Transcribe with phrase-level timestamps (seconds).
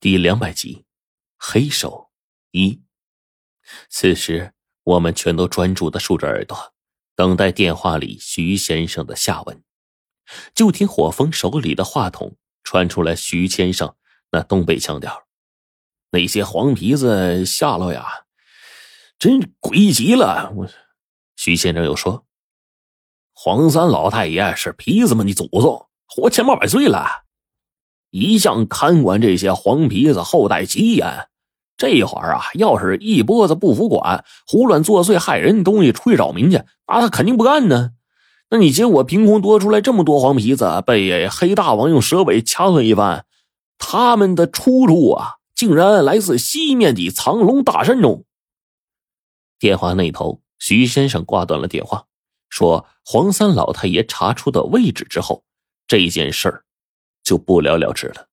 [0.00, 0.84] 第两百集，
[1.36, 2.10] 黑手
[2.52, 2.80] 一。
[3.90, 4.52] 此时，
[4.84, 6.72] 我们全都专注的竖着耳朵，
[7.16, 9.64] 等待电话里徐先生的下文。
[10.54, 13.96] 就听火风手里的话筒传出来徐先生
[14.30, 15.26] 那东北腔调
[16.12, 18.06] ：“那些黄皮子下落呀，
[19.18, 20.68] 真诡异极了。”我，
[21.34, 22.24] 徐先生又说
[23.34, 27.24] ：“黄三老太爷是皮子们的祖宗，活千八百岁了。”
[28.10, 31.28] 一向看管这些黄皮子后代极严，
[31.76, 37.90] 这会儿啊，要是一波子不服管，胡乱作祟害人东西出去扰民去，那他肯定不干呢。
[38.50, 43.26] 那你结果凭空多出来这么多黄皮子，被黑大王用蛇尾掐损一番，
[43.76, 48.24] 他们的出处啊，竟然来自西面的藏龙大山中。
[49.58, 52.06] 电话那头，徐先生挂断了电话，
[52.48, 55.44] 说黄三老太爷查出的位置之后，
[55.86, 56.64] 这件事儿。
[57.28, 58.28] 就不了了之了，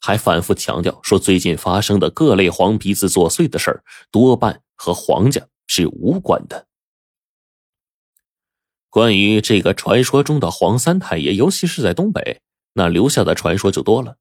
[0.00, 6.66] 还反复强调说，最近发生的各类黄皮子作祟的事儿，多半和黄家是无关的。
[8.88, 12.40] 关于这个传说中的黄三太爷，尤其是在东北，
[12.72, 14.16] 那留下的传说就多了。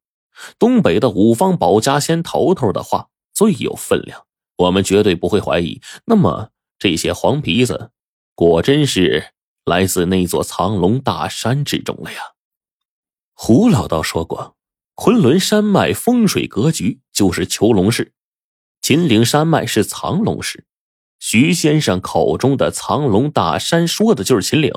[0.59, 4.25] 东北的五方保家仙头头的话最有分量，
[4.57, 5.79] 我们绝对不会怀疑。
[6.03, 7.91] 那么这些黄皮子，
[8.35, 9.31] 果真是
[9.63, 12.34] 来自那座藏龙大山之中了呀？
[13.37, 14.55] 胡老道说过，
[14.95, 18.13] 昆仑山脉风水格局就是囚龙式，
[18.81, 20.65] 秦岭山脉是藏龙式。
[21.19, 24.71] 徐先生口中的藏龙大山，说的就是秦岭，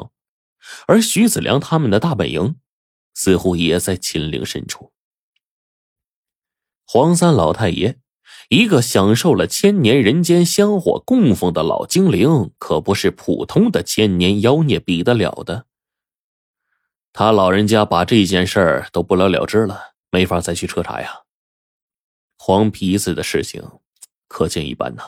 [0.89, 2.56] 而徐子良他们的大本营，
[3.14, 4.92] 似乎也在秦岭深处。
[6.84, 8.01] 黄三老太爷，
[8.48, 15.67] 一个享受了千年人间香火供奉的老精灵，可不是普通的千年妖孽比得了的。
[17.20, 21.22] 他老人家把这件事儿都不了了之了，没法再去彻查呀。
[22.38, 23.61] 黄皮子的事情
[24.28, 25.02] 可见一斑呐。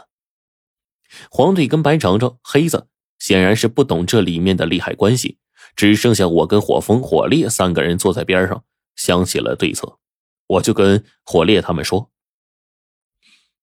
[1.31, 2.88] 黄队跟白长长、黑子
[3.20, 5.38] 显然是不懂这里面的利害关系，
[5.76, 8.65] 只剩下我跟火风、火烈三个人坐在边上
[8.97, 10.00] 想起了对策。
[10.49, 12.10] 我就跟火烈他们说：“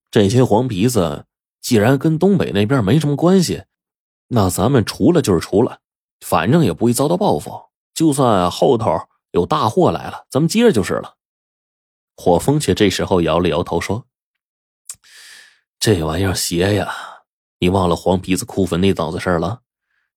[0.09, 1.25] 这些黄皮子
[1.59, 3.65] 既然跟东北那边没什么关系，
[4.29, 5.81] 那咱们除了就是除了，
[6.21, 7.63] 反正也不会遭到报复。”
[7.97, 11.15] 就算后头有大祸来了，咱们接着就是了。
[12.15, 14.05] 火风却这时候摇了摇头说
[15.81, 16.93] ：“这玩意儿邪呀！
[17.57, 19.61] 你忘了黄皮子哭坟那档子事儿了？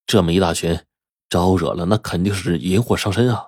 [0.05, 0.79] 这么一大群，
[1.31, 3.47] 招惹了那肯定是引火上身啊！”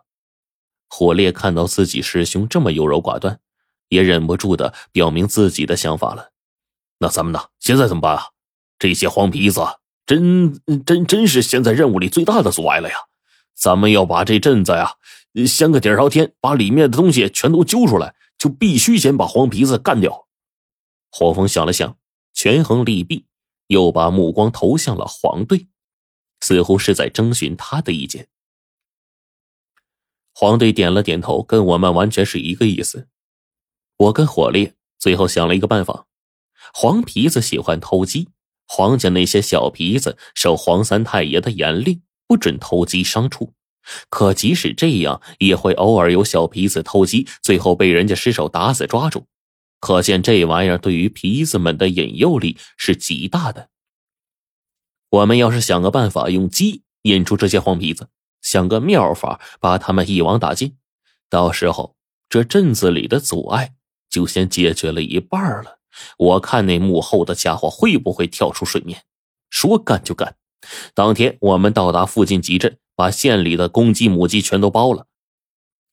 [0.88, 3.38] 火烈看到自己师兄这么优柔寡断，
[3.90, 6.30] 也忍不住的表明自己的想法了。
[7.00, 7.48] 那咱们呢？
[7.60, 8.28] 现在怎么办啊？
[8.78, 9.60] 这些黄皮子
[10.06, 12.96] 真真真是现在任务里最大的阻碍了呀！
[13.54, 14.96] 咱们要把这镇子呀
[15.46, 20.26] 掀个底朝天，把里面的东西全都揪出来，就必须先把黄皮子干掉。
[21.10, 21.96] 火风想了想，
[22.32, 23.26] 权衡利弊，
[23.68, 25.68] 又把目光投向了黄队，
[26.40, 28.28] 似乎是在征询他的意见。
[30.34, 33.08] 黄队点了点头，跟我们完全是一个意思。
[33.96, 36.06] 我跟火烈最后想了一个办法：
[36.72, 38.28] 黄皮子喜欢偷鸡，
[38.66, 42.02] 黄家那些小皮子受黄三太爷的严令。
[42.32, 43.52] 不准偷鸡伤畜，
[44.08, 49.26] 可即使这样，也会偶尔有小皮子偷鸡，最后被人家失手打死抓住。
[49.80, 53.68] 可见这玩意儿对于皮子们的引诱力是极大的。
[55.10, 58.08] 我们要是想个办法用鸡引出这些黄皮子，
[58.40, 60.78] 想个妙法把他们一网打尽，
[61.28, 61.96] 到时候
[62.30, 63.74] 这镇子里的阻碍
[64.08, 65.80] 就先解决了一半了。
[66.16, 69.04] 我看那幕后的家伙会不会跳出水面？
[69.50, 70.34] 说干就干。
[70.94, 75.06] 当天，我们到达附近集镇，把县里的公鸡、母鸡全都包了。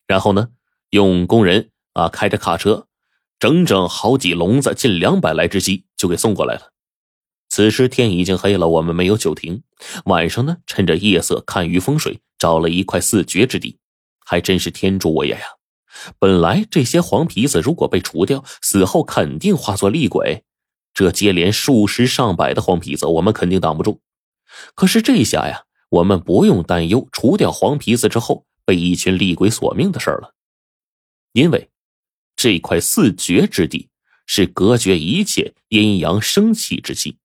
[0.08, 0.50] 然后呢，
[0.90, 2.88] 用工人啊开着卡车，
[3.40, 6.72] 整整好几笼子，近两百来只鸡就给送过来了。
[7.50, 9.64] 此时天已经黑了，我们没有久停。
[10.06, 13.80] 晚上呢，趁着夜色看鱼风水，找了一块四绝之地，
[14.24, 15.42] 还真是天助我也呀！
[16.20, 20.44] 本来这些黄皮子如果被除掉，死后肯定化作厉鬼，
[20.94, 24.00] 这接连数十上百的黄皮子，我们肯定挡不住。
[24.76, 30.34] 可是这下呀，我们不用担忧除掉黄皮子之后被一群厉鬼索命的事儿了，
[31.34, 31.70] 因为
[32.36, 33.90] 这块四绝之地
[34.26, 37.18] 是隔绝一切阴阳生气之气，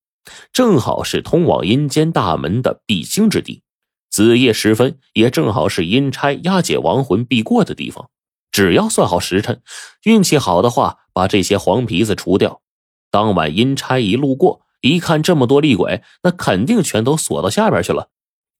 [0.53, 3.63] 正好是通往阴间大门的必经之地。
[4.11, 8.11] 子夜时分，也正好是阴差押解亡魂必过的地方。
[8.53, 9.61] 只要算好时辰，
[10.05, 12.63] 运气好的话，把这些黄皮子除掉，
[13.11, 14.64] 当晚阴差一路过。
[14.85, 18.11] 一看这么多厉鬼，那肯定全都锁到下边去了，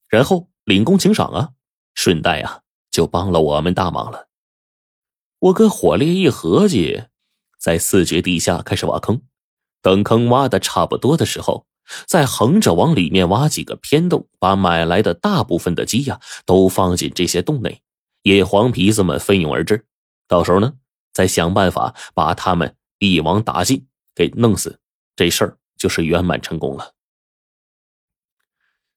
[0.09, 1.51] 然后领功请赏啊，
[1.95, 4.29] 顺带啊就帮了我们大忙了。
[5.39, 7.05] 我跟火烈一合计，
[7.61, 9.21] 在四绝地下开始挖坑。
[9.83, 11.67] 等坑挖的差不多的时候，
[12.07, 17.83] 再横着往里面挖几个偏洞，把买来的大部分的鸡呀都放进这些洞内，
[18.23, 19.85] 野黄皮子们蜂拥而至。
[20.27, 20.73] 到时候呢，
[21.13, 24.81] 再想办法把他们一网打尽，给弄死，
[25.17, 26.95] 这事儿就是圆满成功了。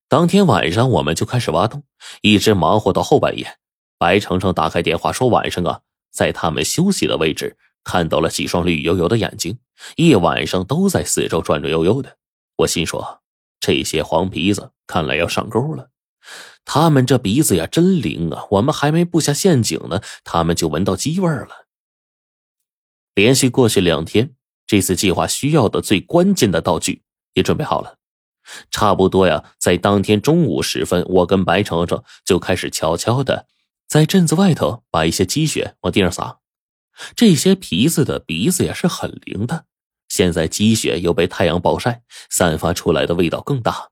[0.08, 1.84] 当天晚上，我们就开始挖洞，
[2.22, 3.58] 一直忙活到后半夜。
[3.98, 5.82] 白程程打开电话说：“晚上啊，
[6.12, 9.60] 在他们休息的位置看到了几双绿油油的眼睛，
[9.98, 12.18] 一晚上都在四周转转悠悠的。”
[12.60, 13.22] 我心说
[13.60, 15.90] ：“这些黄皮子看来要上钩了。
[16.64, 18.46] 他们这鼻子呀，真灵啊！
[18.52, 21.68] 我们还没布下陷阱呢，他们就闻到鸡味儿了。”
[23.14, 24.37] 连续过去两天，
[24.68, 27.02] 这次计划需要的最关键的道具
[27.34, 27.98] 也准备好了。
[28.70, 33.48] 差不多呀，在当天中午时分，我跟白程程就开始悄悄的
[33.88, 36.40] 在镇子外头把一些积雪往地上撒。
[37.16, 39.66] 这些皮子的鼻子也是很灵的，
[40.10, 43.90] 现在积雪又被太阳暴晒，散发出来的味道更大。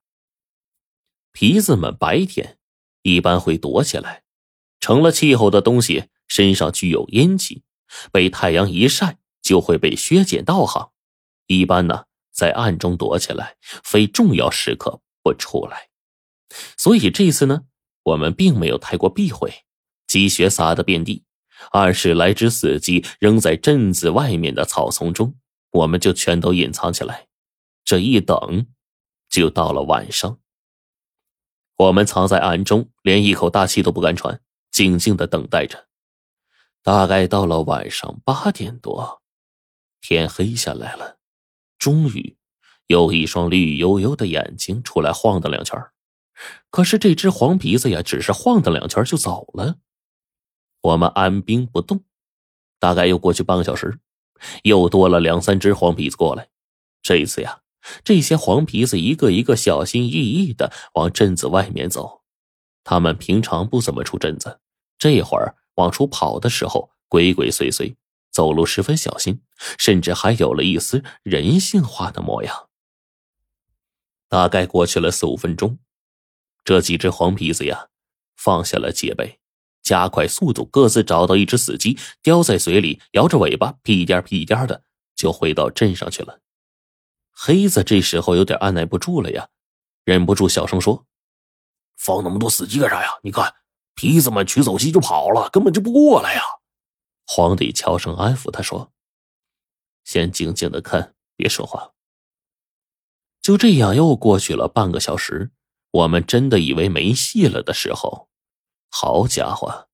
[1.32, 2.58] 皮子们白天
[3.02, 4.24] 一般会躲起来，
[4.80, 7.64] 成了气候的东西身上具有阴气，
[8.12, 10.90] 被太阳一晒就会被削减道行。
[11.48, 12.04] 一般呢。
[12.38, 15.88] 在暗中躲起来，非重要时刻不出来。
[16.78, 17.62] 所以这次呢，
[18.04, 19.64] 我们并没有太过避讳，
[20.06, 21.24] 积雪撒的遍地，
[21.72, 25.34] 二十来只死鸡扔在镇子外面的草丛中，
[25.72, 27.28] 我们就全都隐藏起来。
[27.86, 28.68] 这一等，
[29.30, 30.38] 就到了晚上。
[31.78, 35.88] 我们藏在暗中，连一口大气都不敢喘，静静的等待着。
[36.84, 39.22] 大概到了晚上八点多，
[40.08, 41.18] 天黑下来了。
[41.80, 42.38] 终于，
[42.86, 45.84] 有一双绿油油的眼睛出来晃荡两圈
[46.70, 49.78] 可是这只黄皮子呀，只是晃荡两圈就走了。
[50.84, 52.04] 我们按兵不动，
[52.78, 53.98] 大概又过去半个小时，
[54.62, 56.50] 又多了两三只黄皮子过来。
[57.02, 57.62] 这一次呀，
[58.04, 62.22] 这些黄皮子一个一个小心翼翼的往镇子外面走。
[62.84, 64.60] 他们平常不怎么出镇子，
[65.00, 67.96] 这会儿往出跑的时候，鬼鬼祟祟。
[68.36, 69.42] 走路十分小心，
[69.78, 72.68] 甚至还有了一丝人性化的模样。
[74.28, 75.80] 大概过去了四五分钟，
[76.66, 77.88] 这几只黄皮子呀，
[78.36, 79.40] 放下了戒备，
[79.82, 84.84] 加快速度，各自找到一只死鸡，叼在嘴里，摇着尾巴，屁颠屁颠的
[85.16, 86.42] 就回到镇上去了。
[87.32, 89.48] 黑子这时候有点按耐不住了呀，
[90.04, 91.06] 忍不住小声说
[91.96, 93.12] ：“放那么多死鸡干啥呀？
[93.24, 93.54] 你看，
[93.94, 96.42] 皮子们取走鸡就跑了，根本就不过来呀。”
[97.28, 98.92] 皇帝悄声安抚他说
[100.06, 101.92] ：“先静静的看，别说话。”
[103.42, 105.52] 就这样又过去了半个小时，
[105.92, 108.30] 我们真的以为没戏了的时候，
[108.90, 109.88] 好家伙，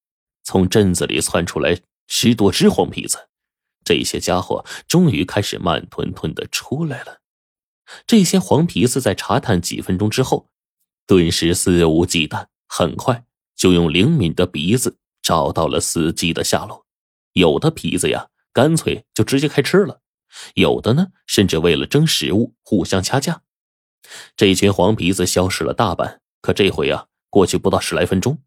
[0.44, 3.30] 从镇子里窜出来十多只黄皮子，
[3.84, 7.20] 这些家伙终于开始慢吞吞的出来了。
[8.08, 10.48] 这些黄皮子在查探几分钟之后，
[11.06, 13.26] 顿时肆无忌惮，很快
[13.56, 16.86] 就用灵敏的鼻子找到了司机的下落。
[17.34, 20.02] 有的皮子呀，干脆就直接开吃了；
[20.56, 23.42] 有的呢，甚至为了争食物互相掐架。
[24.36, 28.40] 这群黄皮子消失了大半，可这回啊，过去不到十来分钟，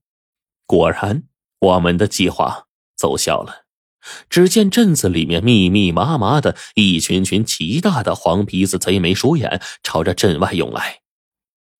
[0.66, 1.24] 果然
[1.60, 2.66] 我们的计划
[2.96, 3.64] 奏效了。
[4.28, 11.00] 只见镇子里面密密麻麻的一群群奇大的黄皮子贼眉鼠眼，朝着镇外涌来。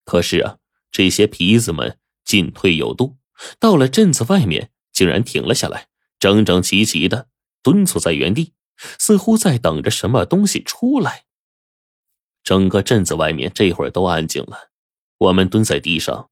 [0.05, 0.57] 可是啊，
[0.91, 3.17] 这些皮子们进退有度，
[3.59, 5.87] 到了镇子外面，竟然停了下来。
[6.19, 7.27] 整整齐齐的
[7.61, 8.53] 蹲坐在原地，
[8.99, 11.25] 似乎在等着什么东西出来。
[12.43, 14.69] 整个镇子外面这会儿都安静了，
[15.17, 16.29] 我们蹲在地上，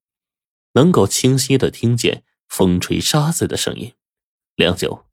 [0.73, 3.93] 能够清晰的听见风吹沙子的声音。
[4.55, 5.05] 良久，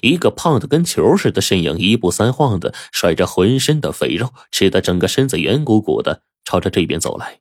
[0.00, 7.40] 一个胖的跟球似的身影一步三晃的甩着浑身的肥肉，吃的整个身子圆鼓鼓的，朝着这边走来。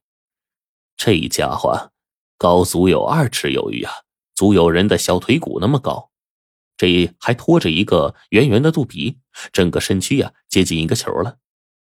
[0.97, 1.91] 这家伙
[2.37, 3.93] 高足有二尺有余啊，
[4.35, 6.06] 足有人的小腿骨那么高。
[6.77, 9.17] 这还拖着一个圆圆的肚皮，
[9.51, 11.39] 整个身躯呀接近一个球了，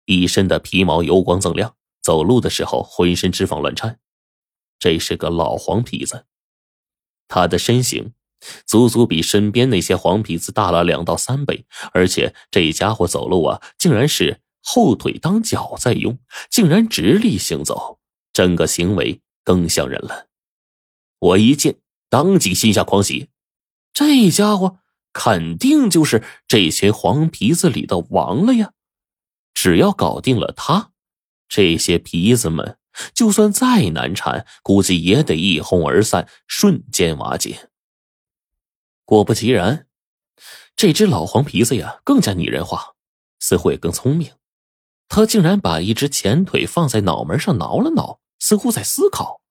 [0.06, 4.00] 一身的皮毛油光锃亮，走路的时候浑身脂肪乱颤。
[4.78, 6.26] 这是个老黄皮子，
[7.28, 8.14] 他的身形
[8.68, 16.20] 足足比身边那些黄皮子大了两到三倍，而且这家伙走路啊，竟然是后腿当脚在用，
[16.52, 18.00] 竟然直立行走，
[18.32, 20.28] 整个行为更像人了。
[21.20, 21.78] 我一见，
[22.10, 23.30] 当即心下狂喜，
[23.92, 24.82] 这家伙。
[25.14, 28.74] 肯定就是这群黄皮子里的王了呀！
[29.54, 30.92] 只要搞定了他，
[31.48, 32.78] 这些皮子们
[33.14, 37.70] 就算再难缠，估计也得一哄而散，瞬间瓦解。
[39.06, 39.88] 果不其然，
[40.76, 42.96] 这只老黄皮子呀，更加拟人化。
[43.40, 44.32] 似乎也更聪明，
[45.10, 49.42] 他竟然把一只前腿放在脑门上挠了挠，似乎在思考。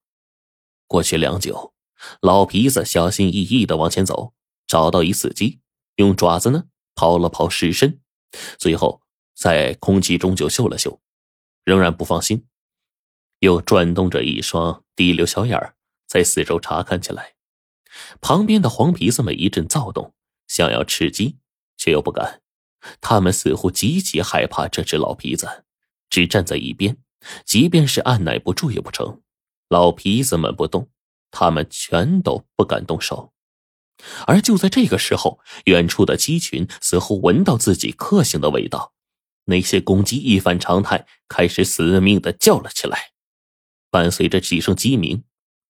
[0.87, 1.75] 过去良久，
[2.21, 4.33] 老皮子小心翼翼的往前走，
[4.73, 5.61] 找到一死鸡，
[5.97, 6.65] 用爪子呢
[6.95, 8.01] 刨了刨尸身，
[8.57, 9.03] 最后
[9.35, 10.99] 在空气中就嗅了嗅，
[11.63, 12.47] 仍然不放心，
[13.41, 15.75] 又转动着一双滴溜小眼儿，
[16.07, 17.35] 在四周查看起来。
[18.23, 20.15] 旁边的黄皮子们一阵躁动，
[20.49, 21.37] 想要吃鸡，
[21.77, 22.41] 却又不敢。
[23.03, 25.67] 他们似乎极其害怕这只老皮子，
[26.09, 26.97] 只站在一边，
[27.45, 29.21] 即便是按耐不住也不成。
[29.69, 30.89] 老皮子们不动，
[31.31, 33.35] 他们全都不敢动手。
[34.27, 38.93] 而就在这个时候，远处的鸡群似乎闻到自己克星的味道，
[39.47, 43.13] 那些公鸡一反常态，开始死命的叫了起来。
[43.91, 45.25] 伴随着几声鸡鸣，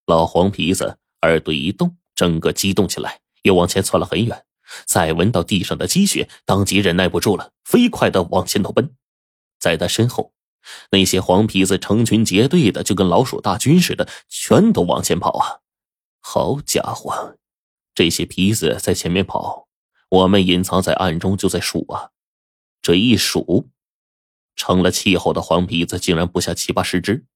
[0.06, 1.96] 老黄皮子耳朵一动。
[2.14, 4.44] 整个激动起来，又往前窜了很远，
[4.84, 8.94] 再闻到地上的积雪，当即忍耐不住了，飞快的往前头奔。
[9.58, 10.34] 在他身后，
[10.90, 15.60] 那些黄皮子成群结队的，就跟老鼠大军似的，全都往前跑啊！
[16.20, 17.38] 好家伙，
[17.94, 19.68] 这些皮子在前面跑，
[20.08, 22.11] 我们隐藏在暗中就在数啊。
[22.80, 23.68] 这一数，
[24.56, 27.26] 成了气候的黄皮子竟然不下七八十只。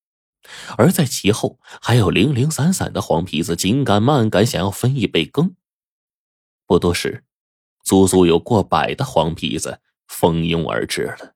[0.78, 5.56] 而在其后，还有零零散散的黄皮子紧赶慢赶，想要分一杯羹。
[6.66, 7.24] 不多时，
[7.84, 11.34] 足足有过百的黄皮子蜂拥而至了。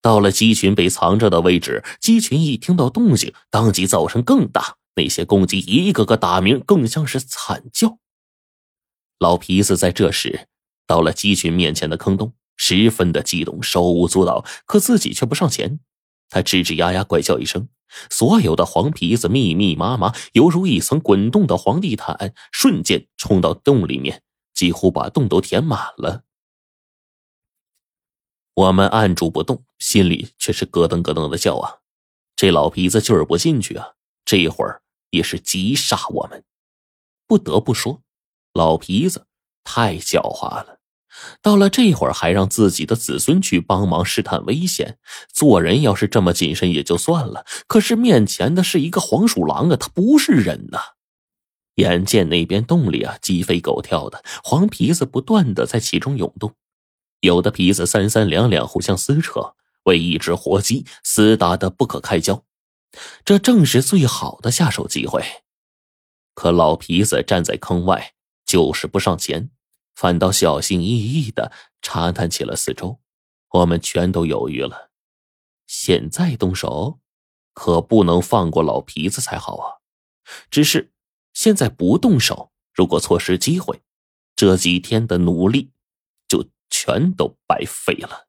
[0.00, 4.76] 到了鸡群被藏着的位置，鸡群一听到动静，当即噪声更大。
[4.94, 7.98] 那些公鸡一个个打鸣，更像是惨叫。
[9.18, 10.48] 老皮子在这时
[10.86, 15.80] 到了鸡群面前的坑洞，十分的激动，手舞足蹈，可自己却不上前。
[16.28, 17.68] 他吱吱呀呀怪叫一声，
[18.10, 24.22] 所有的黄皮子密密麻麻，犹如一层滚动的黄地毯，瞬间冲到洞里面，
[24.52, 26.24] 几乎把洞都填满了。
[28.54, 31.78] 我们按住不动，心里却是咯噔咯噔的叫啊！
[32.36, 33.94] 这老皮子就是不进去啊，
[34.26, 34.81] 这一会儿
[35.12, 36.42] 也是急杀我们。
[37.28, 38.02] 不得不说，
[38.52, 39.26] 老皮子
[39.62, 40.80] 太狡猾了。
[41.42, 44.98] 到了这会儿，还让自己的子孙去帮忙试探危险。
[45.32, 50.78] 做人要是这么谨慎也就算了，可是面前的是一个黄鼠狼啊，他不是人呐！
[51.76, 56.54] 眼见那边洞里啊，鸡飞狗跳的，黄皮子不断的在其中涌动，
[57.20, 59.54] 有的皮子三三两两互相撕扯，
[59.84, 62.42] 为一只活鸡厮打的不可开交。
[63.24, 65.22] 这正是最好的下手机会。
[66.34, 69.50] 可老皮子站在坑外，就是不上前。
[69.94, 73.00] 反倒小心翼翼的查探起了四周，
[73.50, 74.90] 我们全都犹豫了。
[75.66, 77.00] 现在动手，
[77.52, 79.84] 可不能放过老皮子才好啊！
[80.50, 80.92] 只是
[81.34, 83.82] 现在不动手，如果错失机会，
[84.34, 85.72] 这几天的努力
[86.26, 88.28] 就全都白费了。